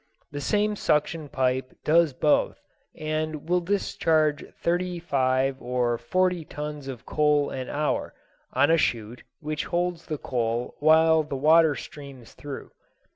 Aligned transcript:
The 0.31 0.41
same 0.41 0.75
suction 0.75 1.29
pipe 1.29 1.77
does 1.85 2.11
both, 2.11 2.59
and 2.97 3.47
will 3.47 3.61
discharge 3.61 4.43
thirty 4.55 4.97
five 4.97 5.61
or 5.61 5.99
forty 5.99 6.43
tons 6.43 6.87
of 6.87 7.05
coal 7.05 7.51
an 7.51 7.69
hour, 7.69 8.15
on 8.51 8.71
a 8.71 8.77
chute 8.77 9.21
which 9.41 9.65
holds 9.65 10.07
the 10.07 10.17
coal 10.17 10.73
while 10.79 11.21
the 11.21 11.37
water 11.37 11.75
streams 11.75 12.33
through. 12.33 12.71